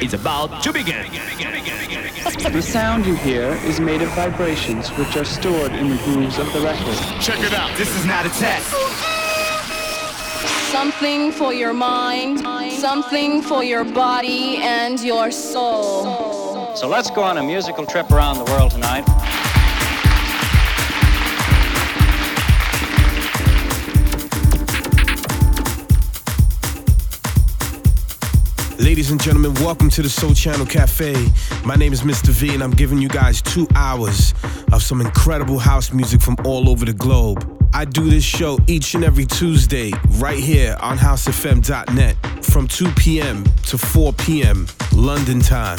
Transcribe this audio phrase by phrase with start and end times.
[0.00, 1.06] is about to begin.
[2.52, 6.52] The sound you hear is made of vibrations which are stored in the grooves of
[6.52, 6.96] the record.
[7.20, 7.76] Check it out.
[7.76, 8.70] This is not a test.
[10.70, 12.40] Something for your mind,
[12.72, 16.74] something for your body and your soul.
[16.76, 19.04] So let's go on a musical trip around the world tonight.
[28.78, 31.14] Ladies and gentlemen, welcome to the Sole Channel Cafe.
[31.64, 32.30] My name is Mr.
[32.30, 34.34] V, and I'm giving you guys two hours
[34.72, 37.68] of some incredible house music from all over the globe.
[37.72, 43.44] I do this show each and every Tuesday right here on housefm.net from 2 p.m.
[43.66, 44.66] to 4 p.m.
[44.92, 45.78] London time.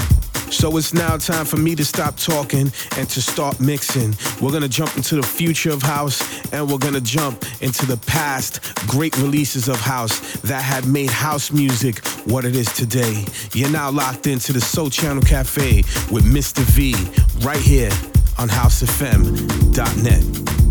[0.51, 4.15] So it's now time for me to stop talking and to start mixing.
[4.41, 6.21] We're gonna jump into the future of house
[6.53, 11.51] and we're gonna jump into the past great releases of house that had made house
[11.51, 13.25] music what it is today.
[13.53, 15.77] You're now locked into the Sole Channel Cafe
[16.11, 16.59] with Mr.
[16.59, 16.93] V
[17.45, 17.91] right here
[18.37, 20.64] on housefm.net.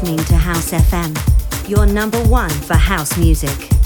[0.00, 3.77] listening to House FM, your number one for house music.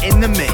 [0.00, 0.47] In the mix.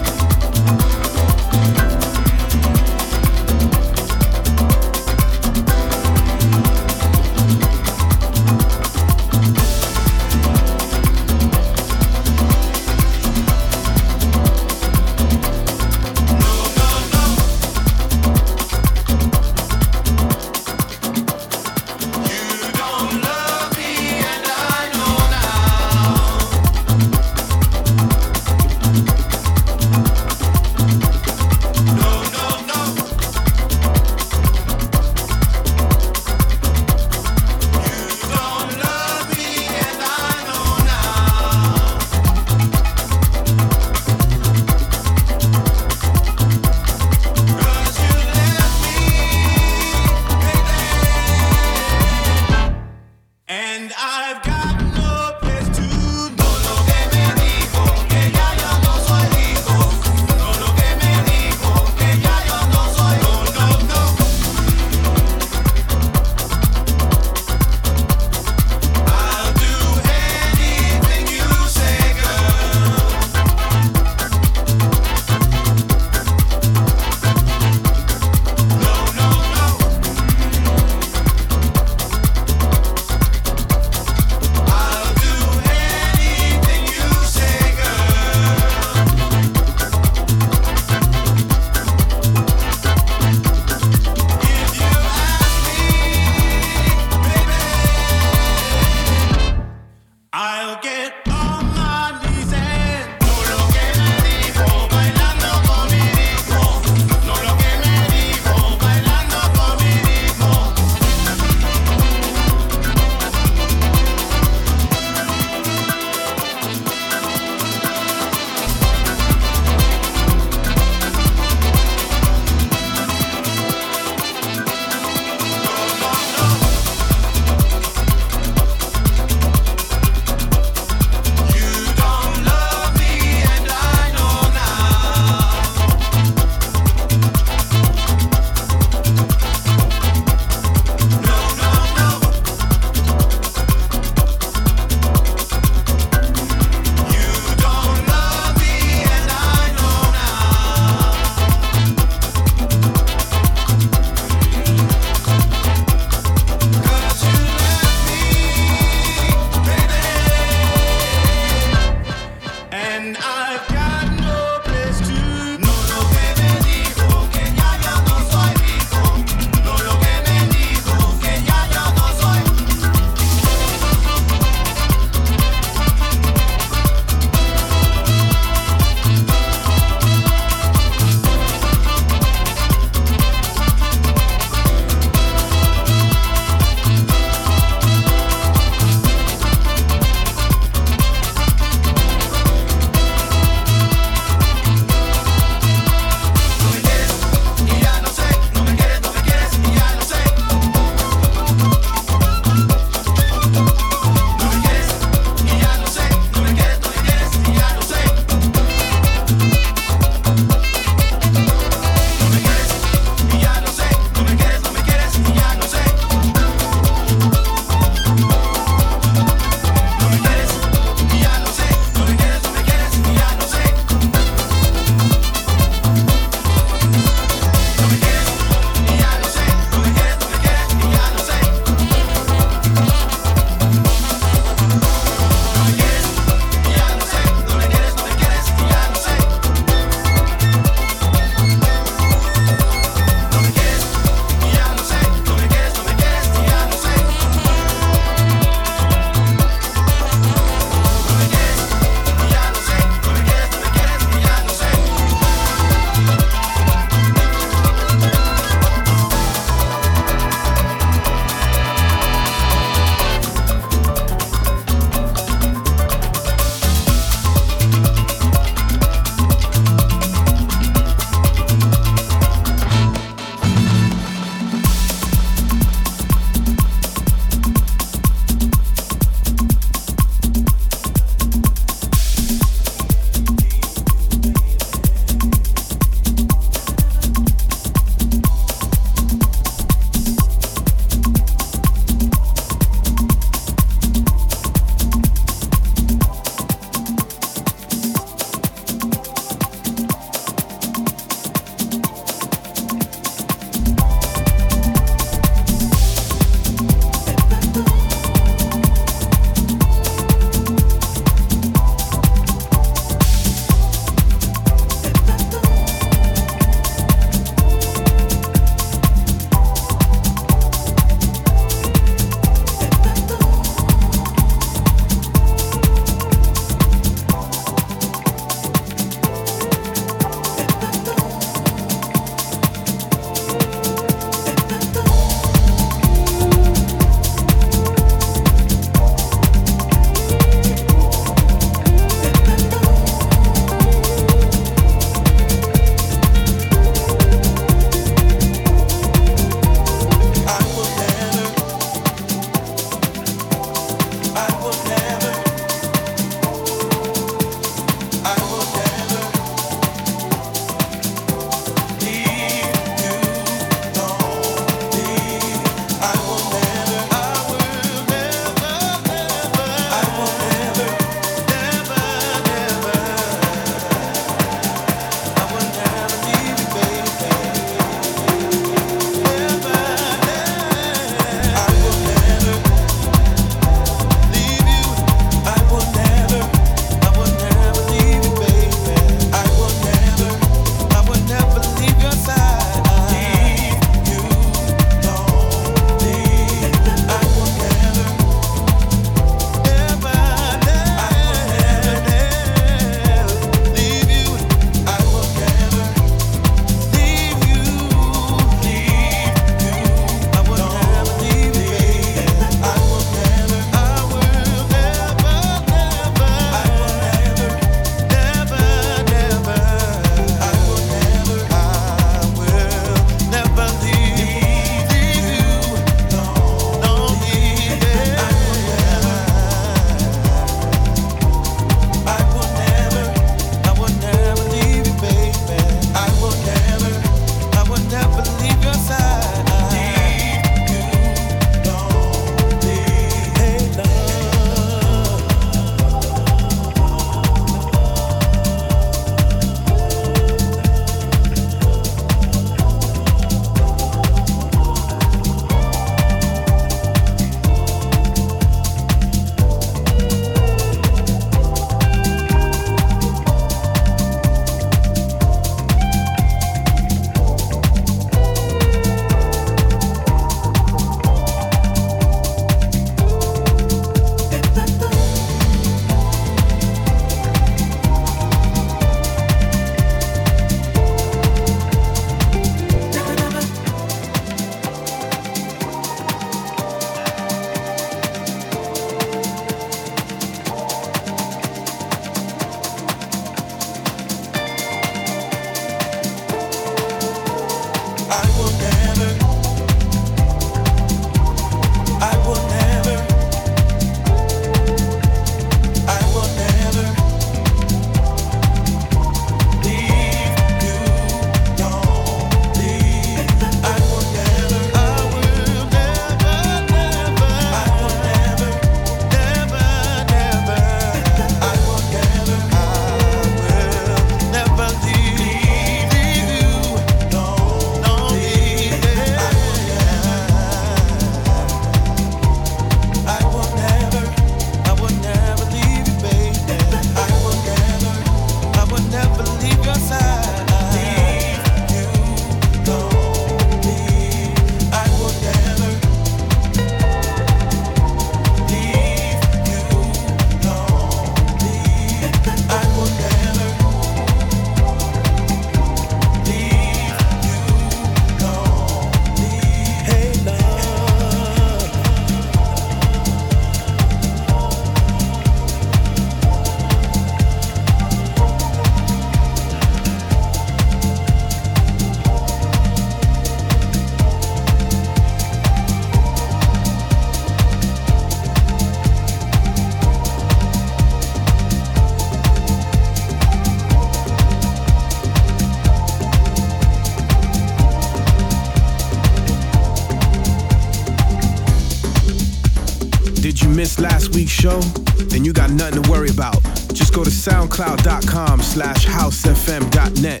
[594.22, 594.40] Show,
[594.86, 596.22] then you got nothing to worry about.
[596.54, 600.00] Just go to soundcloud.com slash housefm.net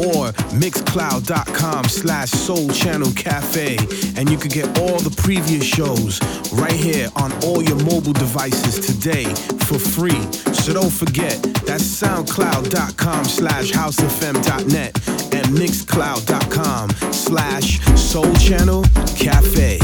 [0.00, 3.76] or mixcloud.com slash sole channel cafe
[4.16, 6.20] and you can get all the previous shows
[6.52, 9.32] right here on all your mobile devices today
[9.66, 18.82] for free so don't forget that's soundcloud.com slash housefm.net and mixcloud.com slash sole channel
[19.16, 19.78] cafe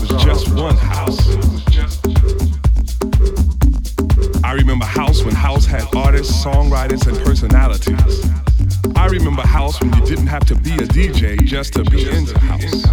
[0.00, 1.36] was just one house.
[4.42, 8.24] I remember house when house had artists, songwriters, and personalities.
[8.96, 12.38] I remember house when you didn't have to be a DJ just to be into
[12.40, 12.84] house.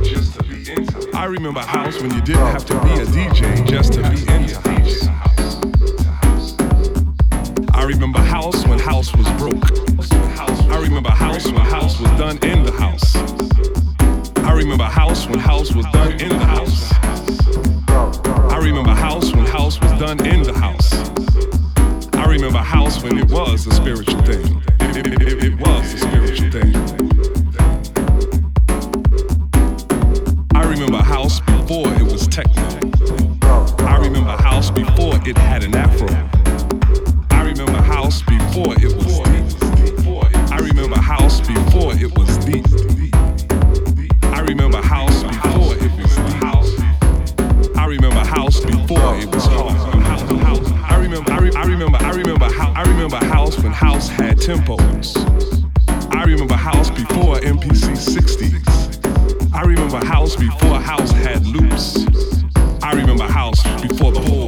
[1.13, 4.59] I remember house when you didn't have to be a DJ just to be into
[4.69, 5.07] house.
[7.73, 9.71] I remember house when house was broke.
[10.69, 13.15] I remember house when house was done in the house.
[14.43, 16.96] I remember house when house was done in the house
[18.69, 20.91] remember house when house was done in the house.
[22.15, 24.61] I remember house when it was a spiritual thing.
[24.81, 26.75] It, it, it, it was a spiritual thing.
[30.53, 32.67] I remember house before it was techno.
[33.85, 36.26] I remember house before it had an afro.
[53.07, 55.15] remember house when house had tempos.
[56.13, 59.53] I remember house before MPC 60s.
[59.53, 62.05] I remember house before house had loops.
[62.83, 64.46] I remember house before the whole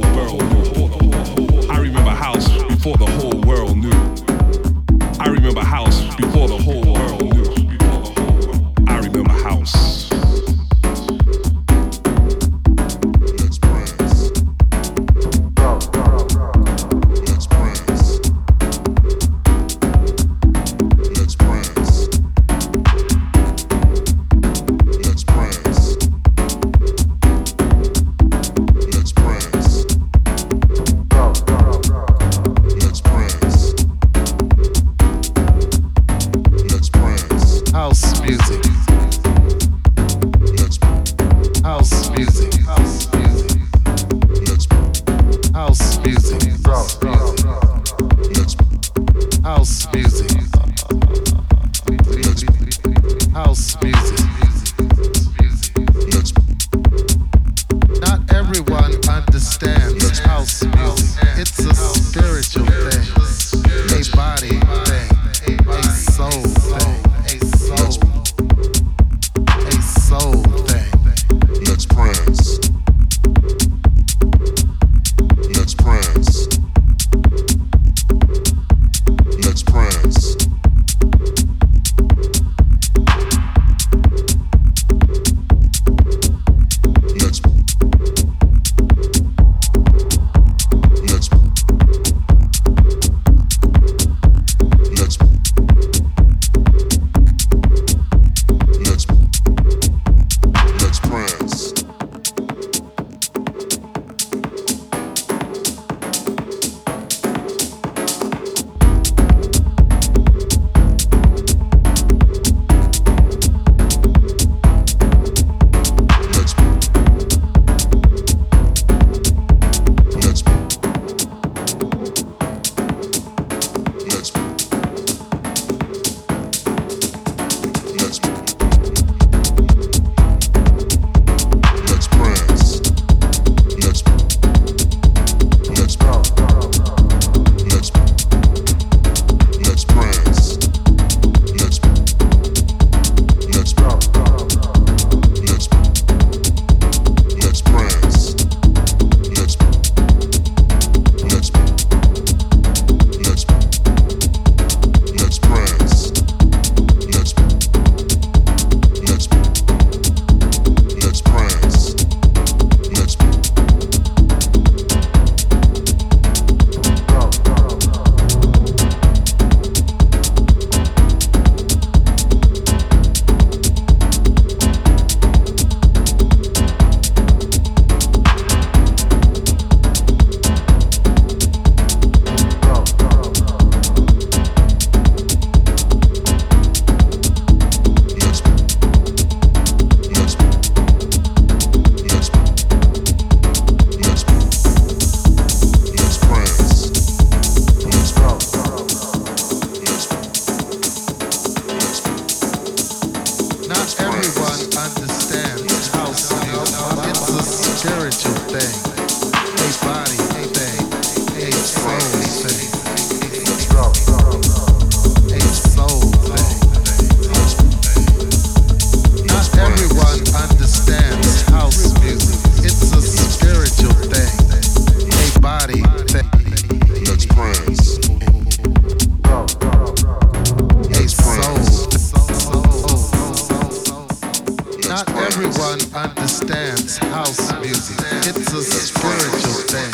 [234.90, 237.96] Not everyone understands house music.
[238.26, 239.92] It's a spiritual thing,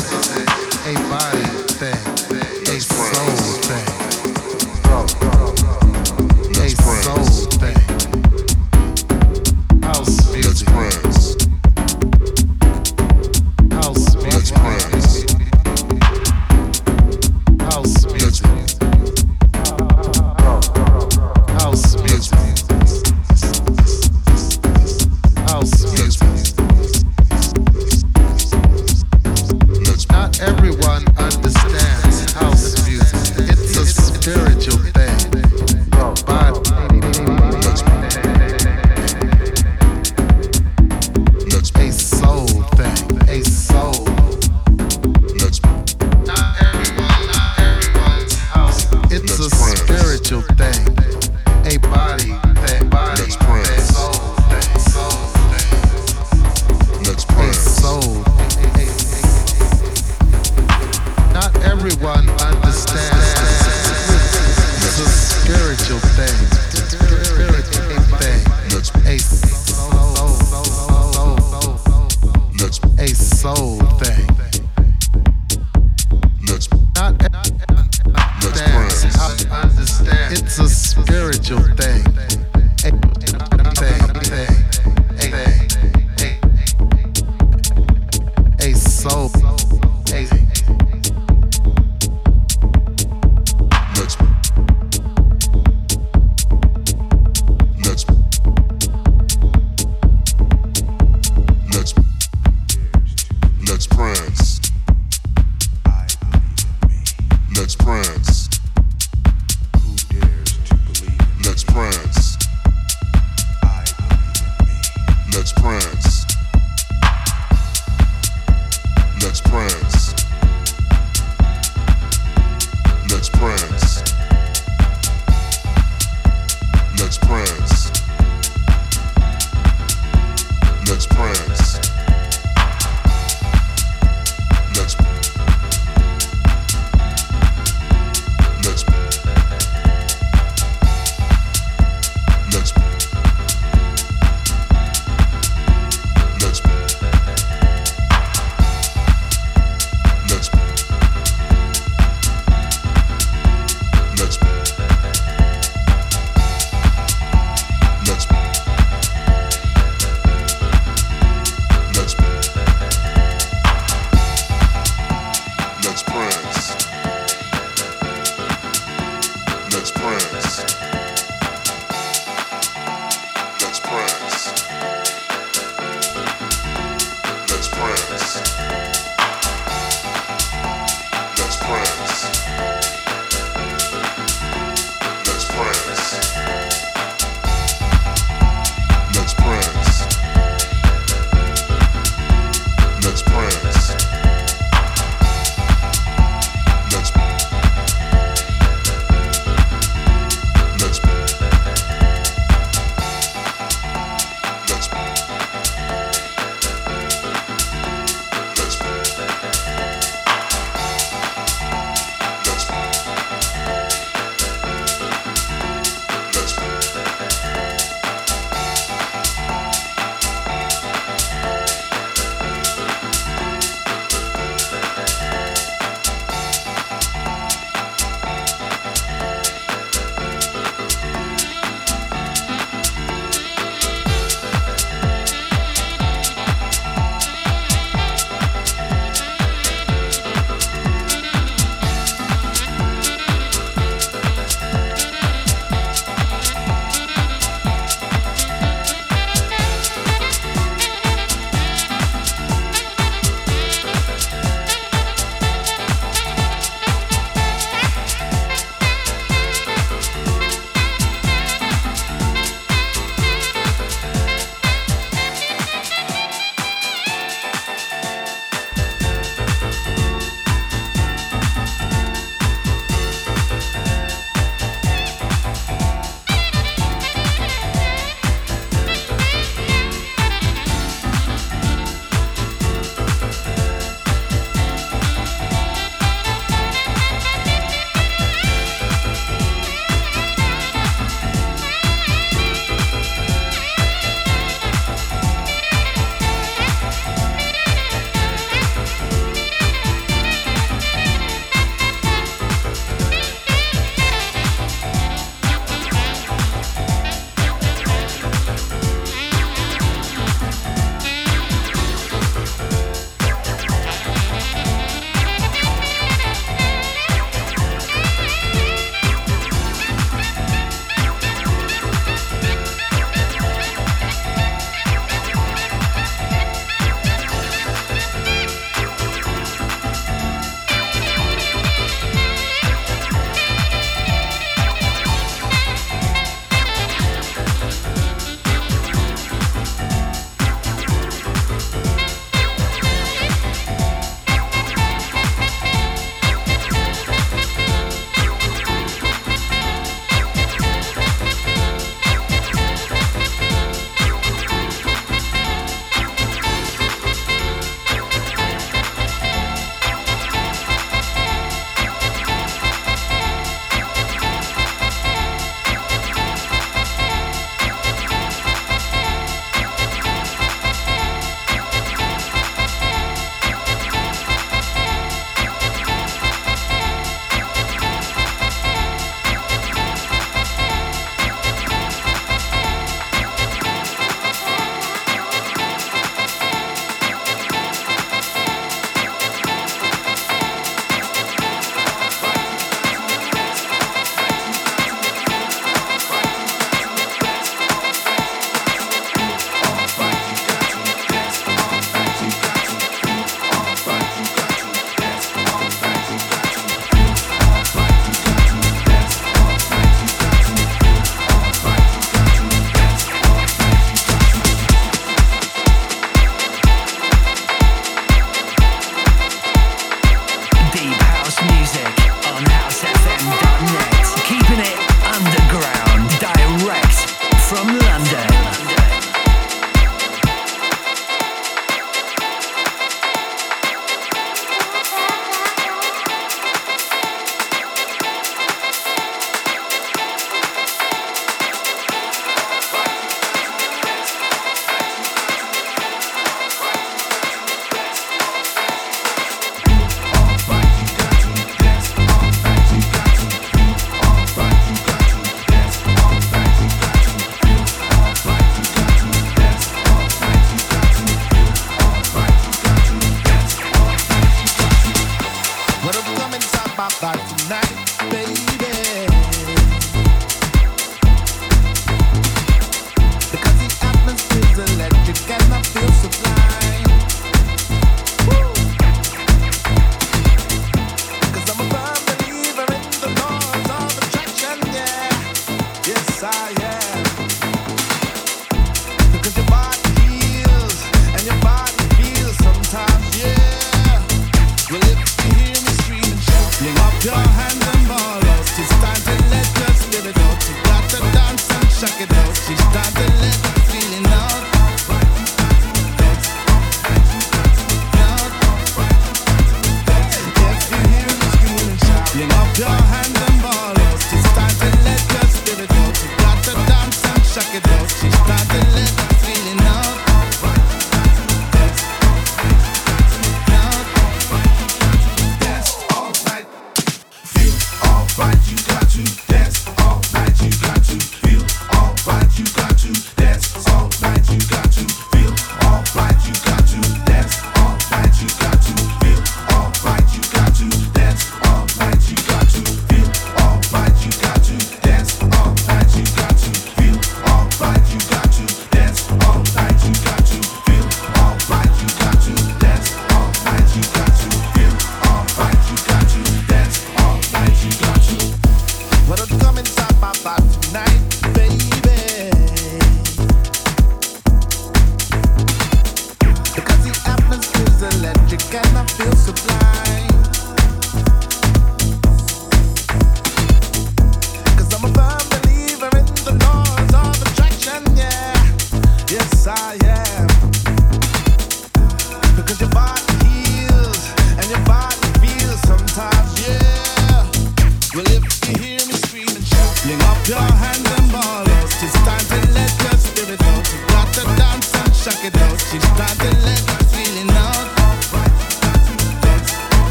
[0.88, 2.05] a body thing.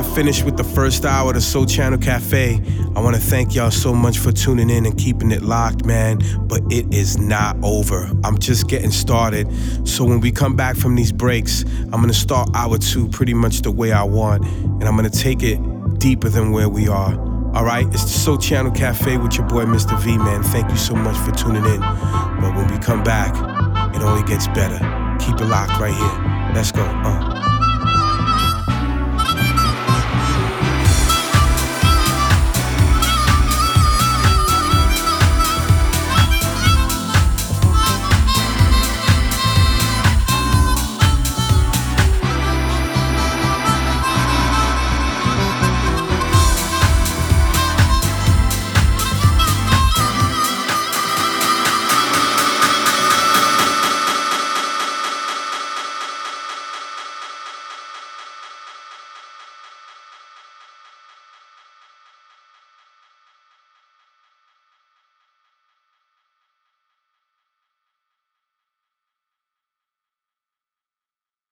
[0.00, 2.60] Finished with the first hour of the Sole Channel Cafe.
[2.94, 6.20] I want to thank y'all so much for tuning in and keeping it locked, man.
[6.46, 8.10] But it is not over.
[8.24, 9.48] I'm just getting started.
[9.88, 13.32] So when we come back from these breaks, I'm going to start hour two pretty
[13.32, 14.44] much the way I want.
[14.44, 15.58] And I'm going to take it
[15.98, 17.14] deeper than where we are.
[17.54, 19.98] All right, it's the Sole Channel Cafe with your boy Mr.
[20.00, 20.42] V, man.
[20.42, 21.80] Thank you so much for tuning in.
[21.80, 23.34] But when we come back,
[23.94, 24.78] it only gets better.
[25.18, 26.52] Keep it locked right here.
[26.54, 26.82] Let's go.
[26.82, 27.29] Uh.